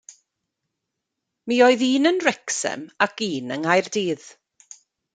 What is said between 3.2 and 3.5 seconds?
un